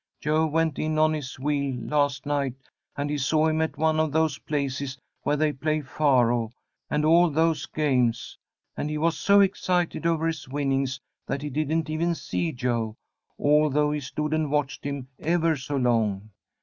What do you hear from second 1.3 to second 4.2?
wheel, last night, and he saw him at one of